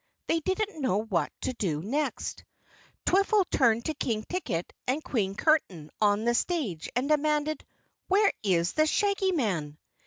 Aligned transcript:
They 0.25 0.39
didn't 0.39 0.81
know 0.81 1.03
what 1.03 1.31
to 1.41 1.53
do 1.53 1.83
next. 1.83 2.43
Twiffle 3.05 3.45
turned 3.51 3.85
to 3.85 3.93
King 3.93 4.23
Ticket 4.27 4.73
and 4.87 5.03
Queen 5.03 5.35
Curtain 5.35 5.91
on 6.01 6.25
the 6.25 6.33
stage 6.33 6.89
and 6.95 7.07
demanded: 7.07 7.63
"Where 8.07 8.33
is 8.41 8.71
the 8.73 8.87
Shaggy 8.87 9.31
Man?" 9.31 9.77